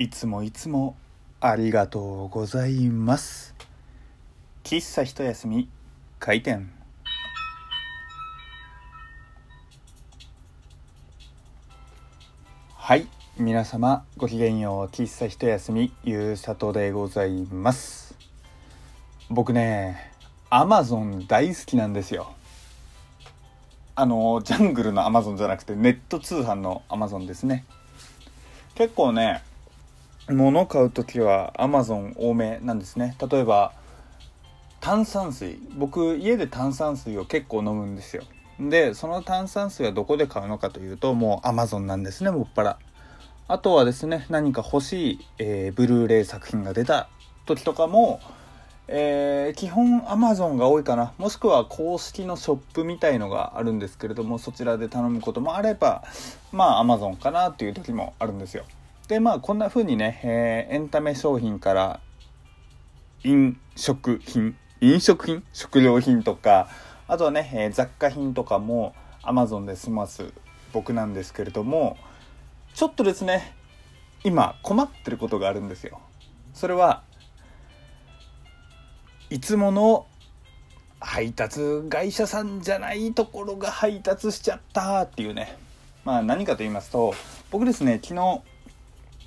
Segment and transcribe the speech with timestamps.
[0.00, 0.96] いつもいつも
[1.42, 3.54] ありがとうございます。
[4.64, 5.68] 喫茶一休み
[6.18, 6.72] 開店。
[12.76, 14.86] はい皆様ごきげんよう。
[14.86, 18.14] 喫茶一休みゆうさとでございます。
[19.28, 20.14] 僕ね
[20.48, 22.32] アマゾン大好きなんですよ。
[23.94, 27.66] あのジャングルのアマゾンじゃなくてネット通販のアマゾンですね。
[28.74, 29.42] 結構ね
[30.28, 33.16] 物買う時はアマゾン多めなんですね。
[33.30, 33.72] 例えば
[34.80, 35.60] 炭酸水。
[35.76, 38.22] 僕家で炭酸水を結構飲むんですよ。
[38.60, 42.78] でその炭酸水はどこで買うのかというともうアマゾンなんですねもっぱら。
[43.48, 47.08] あとはですね何か欲しい、えー、ブルーレイ作品が出た
[47.46, 48.20] 時とかも
[48.92, 51.12] えー、基本 Amazon が多いかな。
[51.16, 56.02] もしくは公式のショップみたいのがあるんですけれどもそちらで頼むこともあれば
[56.50, 58.64] まあ Amazon かなっていう時もあるんですよ。
[59.10, 62.00] でまあこんな風にね、えー、エンタメ商品から
[63.24, 65.42] 飲食品飲食品？
[65.52, 66.68] 食料品とか
[67.08, 70.32] あとはね、えー、雑貨品とかも Amazon で済ます
[70.72, 71.96] 僕なんですけれども
[72.74, 73.56] ちょっとですね
[74.22, 76.00] 今困ってることがあるんですよ。
[76.54, 77.02] それは
[79.28, 80.06] いつもの
[81.00, 85.58] 配達会社さんじゃないところが配達しちゃったっていうね。
[86.04, 87.12] まあ何かと言いますと
[87.50, 88.42] 僕ですね昨日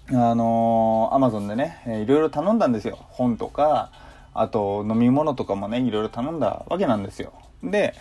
[0.09, 2.97] あのアマゾンでね、えいろいろ頼んだんですよ。
[3.09, 3.91] 本とか
[4.33, 7.31] あと飲み物とかもねいろいろ頼んだわけなんですよ。
[7.63, 7.95] で、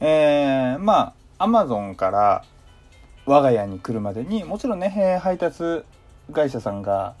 [0.00, 2.44] えー、まあアマゾンから
[3.26, 5.82] 我が家に来るまでにもちろんね、配達
[6.32, 7.14] 会社さんが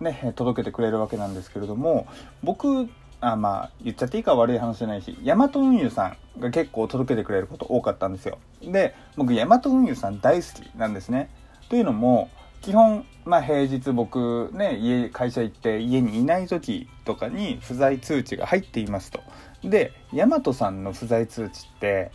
[0.00, 2.06] ね届けてくれるわけなんですけれども
[2.42, 2.88] 僕
[3.20, 8.38] あまあ言っちゃっていいか悪い話じゃないしヤマト運輸さんが結構届けてくれること多かったんですよ。
[8.60, 11.30] で僕ヤマト運輸さん大好きなんですね。
[11.68, 12.28] というのも
[12.62, 19.20] 基本まあ平日僕ね家会社行って家にいない時とかに不在通知が入っていますと。
[19.64, 22.10] でヤマトさんの不在通知って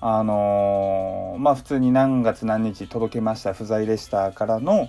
[0.00, 4.88] あのー、まあ普通に何月何日届けました不在でしたからの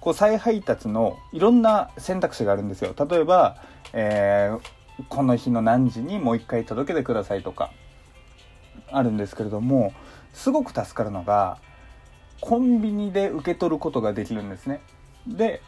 [0.00, 2.94] こう再配達のいろんな選択肢があるんですよ。
[3.08, 3.56] 例えば、
[3.92, 7.70] えー、この日の何時にもう一回届けてくださいとか
[8.90, 9.92] あるんですけれども
[10.32, 11.58] すごく助かるのが
[12.40, 14.80] コンビニで受け取ることができるんですね。
[15.26, 15.60] で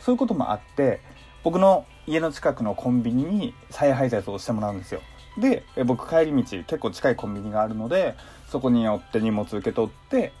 [0.00, 1.00] そういうこともあって
[1.42, 5.00] 僕の家の近くのコンビニに再配達をしてもらうんですよ。
[5.38, 8.16] で僕帰り道結構近いコンビニがあるので
[8.48, 10.32] そこに寄って荷物受け取って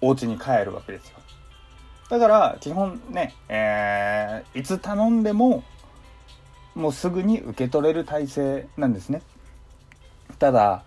[0.00, 1.18] お家に帰るわけですよ。
[2.08, 5.62] だから基本ね、えー、いつ頼んでも
[6.74, 9.20] もうすぐに受け取れる体制なんですね。
[10.38, 10.84] ただ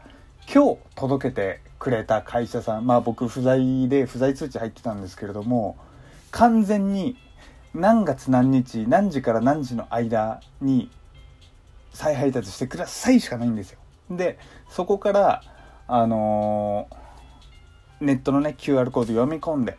[0.52, 5.78] 今日届けてくれた会社さんまあ僕不在で不在通知入ってたんですけれども
[6.30, 7.18] 完全に
[7.74, 10.92] 何月何日何時から何時の間に
[11.92, 13.80] 再配達してくださいしかないんですよ
[14.12, 14.38] で
[14.70, 15.44] そこから
[15.88, 19.76] あのー、ネットのね QR コード読み込んで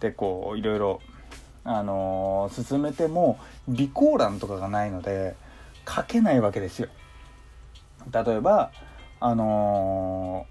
[0.00, 1.00] でこういろいろ
[1.62, 5.36] あのー、進めても備考欄とかがないので
[5.88, 6.88] 書けないわけですよ。
[8.12, 8.72] 例えば
[9.26, 10.46] あの、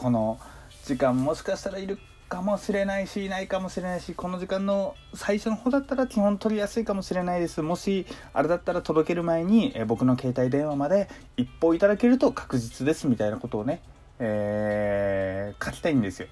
[0.00, 0.40] この
[0.86, 1.98] 時間もしかしたらいる
[2.30, 7.60] かもしれないしいないかもしれないしこの時間の最初の方だったら基本取りやすいかもしれないです。
[7.60, 13.82] もしあれだったら届ける前に、え僕の携帯電話まで一報いただけると確実ですみたいなことをね、
[14.20, 16.28] えー、書きたいんですよ。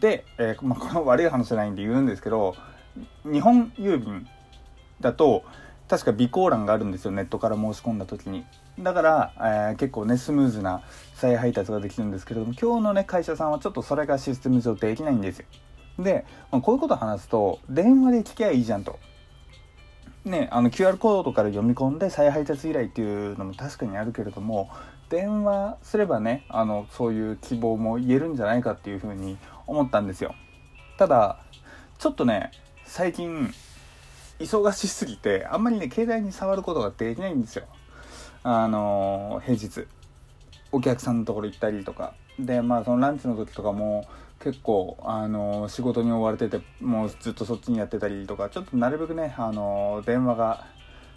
[0.00, 2.56] で、えー、まあ、この悪い話じゃないんで言うんですけど
[3.22, 4.26] 日本郵便
[5.00, 5.44] だと
[5.92, 8.46] 確か備考欄があるんですよネットから申し込んだ時に。
[8.78, 10.82] だから、えー、結構ねスムーズな
[11.14, 15.44] 再配達ができるんですけれども今日のね会社さんはちょっとそれがシステム上できないんですよ。
[15.98, 18.98] で、まあ、こういうこと話すと電話で聞きゃいいじゃんと。
[20.24, 24.70] ね、あの QR コードから読み込んで再配達依頼っていうのも確かにあるけれども
[25.10, 29.36] 電話すればねあのそういう希望も言えるんじゃないかっていうふうに
[29.66, 30.34] 思ったんですよ。
[30.96, 31.38] ただ
[31.98, 32.50] ちょっとね
[32.86, 33.52] 最近
[34.42, 37.64] 忙しすぎてあんまりね携帯に触ることができないんですよ。
[38.42, 39.86] あの平日。
[40.74, 42.14] お客さんのところ行ったりとか。
[42.38, 44.06] でまあそのランチの時とかも
[44.40, 48.48] 結構あの仕事に追われててもうずっとそっちにやってたりとか。
[48.48, 50.66] ちょっとなるべくねあの電話が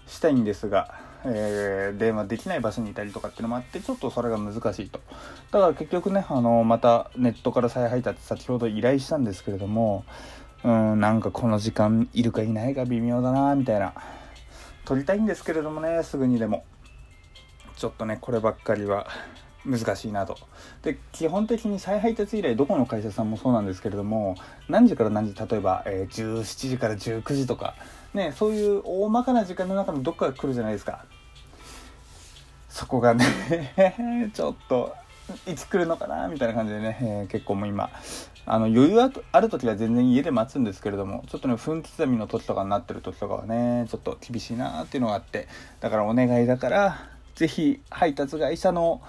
[0.07, 0.93] したいんですが、
[1.23, 4.99] えー、電話できない場所にいたりとかっていうのもあってちょっとそれが難しいと。
[5.51, 10.03] だから結局ねあのまたネットから再配達先ほど依頼したんですけれども
[10.65, 13.93] うんなんかこの時間いるかいないか微妙だなみたいな。
[14.83, 16.65] 撮りたいんですけれどもねすぐにでも。
[17.77, 19.05] ちょっとねこればっかりは
[19.63, 20.37] 難しいなと。
[20.81, 24.35] で基本的に再配達依頼どこの会社さんもそうなんですけれども
[24.67, 27.75] 何時から何時例えば、えー、17時から19時とか
[28.15, 31.05] ねそういう大まかな時間の中のどっかが来るじゃないですか。
[32.69, 33.23] そこがね
[34.33, 34.95] ちょっと
[35.47, 37.89] いつ来るのかなみたいな感じでね、えー、結構もう今
[38.45, 45.47] あの余裕ある時は全然家で待つんですけれどもちょっとね分刻みの時とかになってる時とかはねちょっと厳しいなっていうのがあって
[45.79, 49.01] だからお願いだから是非配達会社の、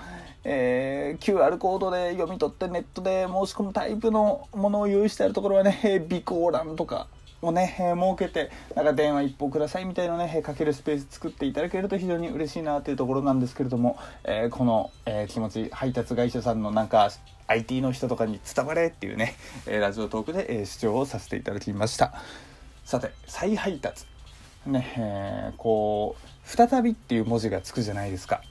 [0.45, 7.09] えー、QR コードで読み取ってネットで申し込むタイプのものを用意してあるところはね備考欄とか
[7.43, 17.11] をね、えー、設けてなんか電話一本くださいみたいなねかけるスペース作っていただけると非常に嬉しいなというところなんですけれども、えー、この、えー、気持ち配達会社さんのなんか
[17.49, 19.37] IT の人とかに伝われっていうね、
[19.67, 22.13] えラジオトークで、え主張をさせていただきました。
[22.85, 24.05] さて再配達。
[24.67, 28.43] ねえこう「再び」っていう文字がつくじゃないですか。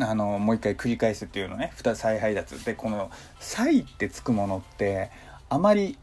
[0.00, 1.72] あのもう一回繰り返すっていうのね。
[1.76, 2.64] 再配達。
[2.64, 3.10] でこの
[3.40, 5.10] 「再」ってつくものって
[5.50, 5.98] あまり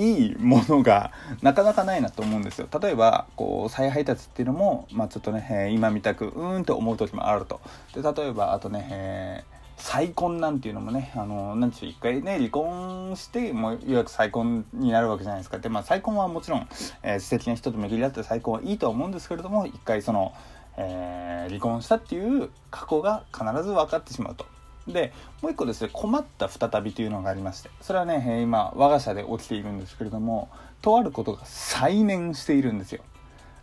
[0.00, 1.12] いいものが
[1.42, 7.60] なかなかないなと思うんですよ例えばこう再配達っていうのも、まあ、ちょっとね、え、今見たくうーんと思う時もあると
[7.94, 9.44] で例えばあとね、え
[9.80, 15.58] 再婚なんていうのもね、あの、なんちゅう、一回ね、離婚して、もう、いわゆる再婚になるわけじゃないですか。
[15.58, 16.68] で、まあ、再婚はもちろん、
[17.02, 20.34] えー、素敵な人と巡り合って再婚はいいとは思うんですけれども、一回その、
[20.76, 24.44] えー、離婚したっていう過去が必ず分かってしまうと。
[24.86, 25.12] で
[25.42, 30.48] もう一個ですね困った再びというのがありましてそれはね今我が社で起きているんですけれども
[30.82, 33.02] とあることが再燃しているんですよ。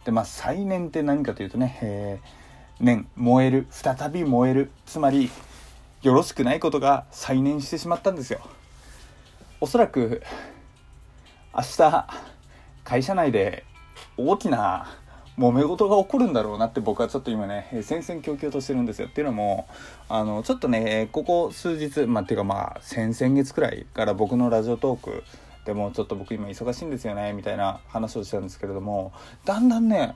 [0.05, 5.29] でまあ再燃って何かというとね、えー、燃燃える再び燃えるつまり
[6.03, 8.39] よろしくないことが再燃してしまったんですよ。
[9.59, 10.21] おそらく
[11.53, 12.07] 明日
[12.83, 13.65] 会社内で
[14.15, 14.87] 大きな
[15.37, 19.07] 揉め事が起こるんだろうなって僕はちょっと今ね戦々恐々としてるんですよ。
[19.07, 19.67] っていうのも
[20.09, 25.23] あのちょっとねここ数日まあていうかまあ先々月くらいから僕のラジオトーク
[25.65, 29.11] でもちょっと僕今忙しいんですよねみたいな話をしたんですけれども
[29.45, 30.15] だんだんね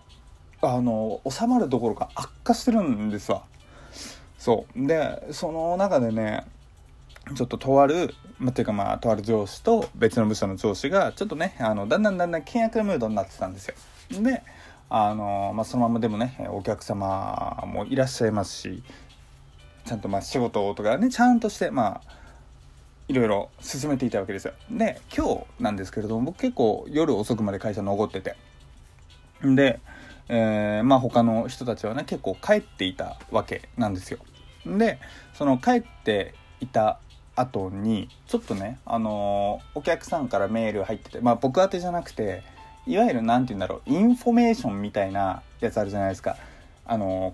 [0.61, 3.43] あの収まるどころか悪化してるんですわ。
[4.39, 4.87] そう。
[4.87, 6.45] でその中でね
[7.35, 13.75] ちょっととある、まあ、っていうかまあとある上司と別の部署の上司がちょっとねあのだんだんだんだん険悪なムードになってたんですよ。
[14.19, 14.43] で
[14.93, 18.83] あの、まあ、そのままでもねお客様もいらっしゃいますし
[19.85, 22.21] ちゃんとまあ仕事とかねちゃんとしてまあ
[23.07, 24.53] いろいろ進めていたわけですよ。
[24.69, 28.35] で今日なんですけれども僕結構夜遅くまで会社残ってて。
[29.43, 29.79] で、
[30.27, 34.19] えー、まあ他の人たちはね結構帰っていたわけなんですよ。
[34.65, 34.99] で
[35.33, 36.99] その帰っていた
[37.35, 42.43] 後にちょっとねあのー、お客さんからメール入っててまあ僕宛てじゃなくて
[42.87, 46.37] いわゆる何て言うんだろうインフォメーションみたいなやつあるじゃないですか。
[46.85, 47.33] あの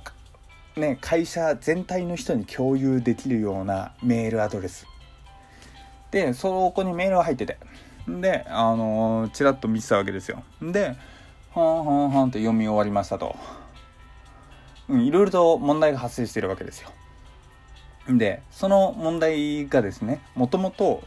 [0.75, 4.85] ね会社全体の人に共有できるようなメールアドレス。
[6.11, 7.57] でそこにメールが入ってて。
[8.07, 10.43] であのチラッと見てたわけですよ。
[10.61, 10.95] で
[11.53, 13.35] はんはんはんって読み終わりましたと。
[14.89, 16.89] うんいろいろと問題が発生してるわけですよ。
[18.09, 21.03] でその問題がですねもともと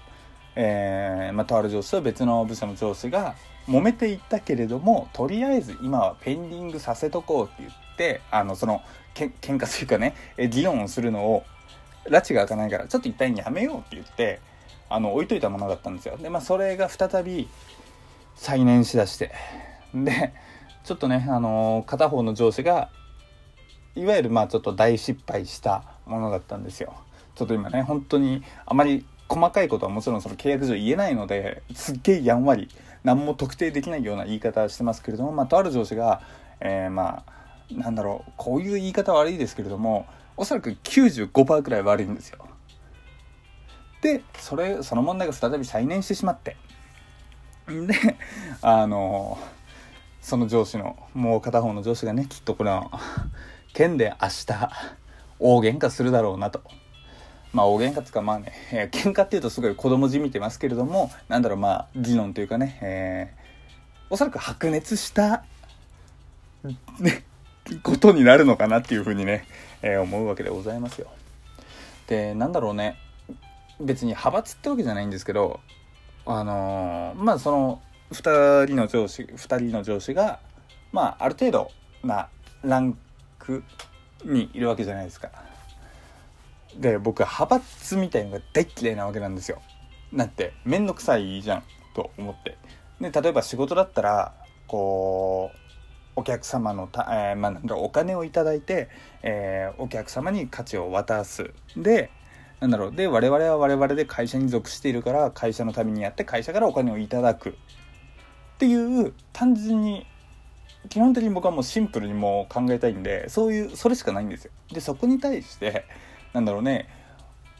[0.56, 3.36] えーまあ、とある上司と別の部署の上司が
[3.70, 8.82] 揉めていったけれどもとりあえず今はペンディングさせとこうって言ってあのその
[9.14, 10.14] け喧嘩というかね
[10.50, 11.44] 議論をするのを
[12.06, 14.40] 拉致が開かないからちょっと一旦やめようって言って
[14.88, 16.17] あの置いといたものだったんですよ。
[16.17, 17.49] でまあそれが再び
[18.34, 19.32] 再燃しだして
[19.94, 20.32] で
[20.82, 22.91] ちょっとねあの片方の上司が
[23.94, 26.94] いわゆるまあちょっと大失敗したものだったんですよ。
[27.36, 32.69] ちょっと今ね本当にあまり細かいことはもちろんその契約上言えないのですっげえやんわり
[33.05, 36.20] 何も特定できないような言い方してますけれども、まあ、とある上司が、
[36.58, 37.41] えー、まあ
[37.72, 40.06] なんだろうこういう言い方悪いですけれども
[40.37, 42.44] おそらく95%くらい悪いんですよ。
[44.03, 46.56] でそれその問題が再び再燃してしまって
[47.69, 48.17] で
[48.63, 49.39] あの
[50.20, 52.91] その上司のもう片方の上司がねきっとこの
[53.75, 54.46] 件で明日
[55.39, 56.63] 大喧嘩するだろうなと
[57.52, 65.44] まあ大喧嘩つかまあね、えー、喧嘩っていうとすごい子供じみてますけれどもなんだろうまあ議論というかね、えー、おそらく白熱した
[67.00, 67.24] ね
[67.82, 69.46] ことになるのかなっていうふうにね、
[69.82, 71.08] えー、思うわけでございますよ。
[72.06, 72.96] でなんだろうね
[73.80, 75.60] 別に派閥ってわけじゃないんですけど
[76.26, 77.80] あのー、まあその
[78.12, 80.40] 2人の上司2人の上司が
[80.92, 81.70] まあある程度
[82.02, 82.28] な
[82.62, 82.98] ラン
[83.38, 83.62] ク
[84.24, 85.30] にいるわけじゃないですか。
[86.77, 89.60] で僕派閥みたいのが大嫌いなわけなんですよ。
[90.15, 91.62] だって面倒くさいじゃん。
[91.94, 92.56] と思って。
[93.00, 94.34] で例えば仕事だったら
[94.67, 95.58] こう
[96.17, 98.89] お客様のた、えー、まあ、なんだお金を頂いて、
[99.22, 101.53] えー、お客様に価値を渡す。
[101.77, 102.10] で
[102.60, 102.94] なんだろう。
[102.94, 107.50] で我々は我々で会社に属しているから会社のためにやって会社からお金をいただく。
[107.50, 107.53] っ
[108.58, 110.06] ていう単純に
[110.91, 114.53] 基本的に僕はもうシンプルにもう考えたいんでそういうそれしかないんですよ。
[114.72, 115.86] でそこに対して
[116.32, 116.89] なんだろうね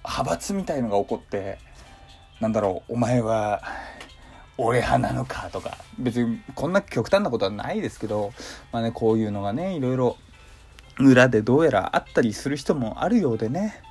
[0.05, 1.59] 派閥みたいのが起こって
[2.41, 3.63] なんだろうお前は
[4.57, 8.33] 俺派なのかとか別にこんな極端なことはないですけど
[8.73, 10.17] まあねこういうのがねいろいろ
[10.99, 13.83] 裏でどうやらあったりする人もあるようでね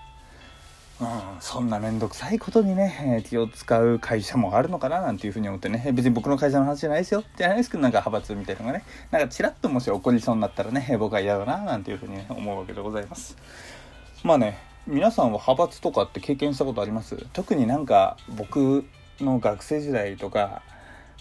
[1.01, 1.07] うん、
[1.39, 7.24] そんな面倒くさいことにね、気を使う会社もあるのかななんていうふうに思ってね、別に僕の会社の話じゃないですよ。
[7.38, 13.38] じゃないですけど、なんか派閥みたいなのがね、なんかちらっともし起こりそうになったらね、僕は嫌だななんていうふうに、思うわけでございます。
[14.25, 14.57] まあね、
[14.88, 17.15] 皆さんは派閥とかって経験したことあります？
[17.33, 18.86] 特になんか僕
[19.19, 20.62] の学生時代とか、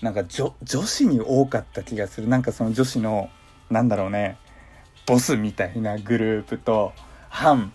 [0.01, 2.29] なんか女子に多かった気がする。
[2.29, 3.29] なんかその女子の、
[3.71, 4.39] なんだろうね、
[5.07, 6.93] ボスみたいなグループと、
[7.29, 7.73] 反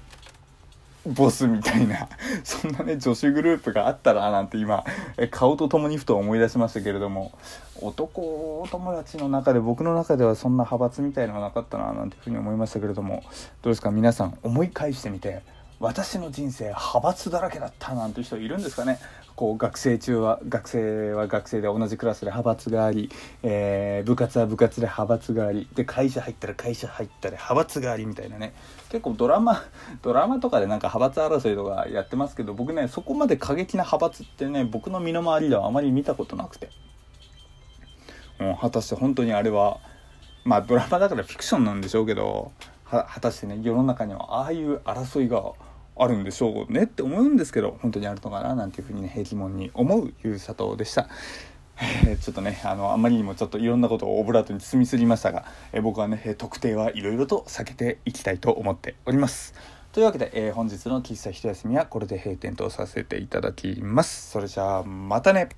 [1.06, 2.08] ボスみたいな
[2.46, 4.86] そんなね女子グループがあったらなんて今
[5.32, 7.34] 顔と共にふと思い出しましたけれども
[7.82, 13.22] 男友達の中で僕の中ではそんな派閥みたいのがなかったななんていうふうに思いましたけれども
[13.62, 13.92] どうですか？
[13.92, 15.42] 皆さん思い返してみて。
[15.84, 19.00] 私の人生派閥だらけだったなんて人いるんですかね。
[19.36, 23.10] こう学生中は学生は学生で同じクラスで派閥があり、
[23.42, 28.54] えー、部活は部活で派閥がありで会社入ったら会社入ったら派閥がありみたいなね。
[28.92, 29.62] 結構ドラマ
[30.02, 36.70] ドラマとかでなんか派閥争いとかやってますけど僕ねそこまで過激な派閥ってね僕の身の回りではあまり見たことなくて、
[38.40, 39.82] うん、果たして本当にあれは
[40.46, 42.54] まあドラマだからフィクションなんでしょうけど
[42.90, 45.52] 果たしてね世の中にはああいう争いが
[45.96, 51.08] あるんでしょうねって思うんですけど本当にあるのかななんていうふうにね平気もんに思うゆうさとでした。
[52.06, 59.54] えちょっとねあのあまりにもちょっといろんなことをオブラートに包みすぎましたが、え僕はね特定はいろいろと避けていきたいと思っております。
[59.92, 64.32] というわけで、えー、本日の喫茶一休みはこれで閉店とさせていただきます。
[64.32, 65.50] それじゃあまたね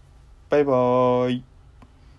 [0.49, 1.43] バイバーイ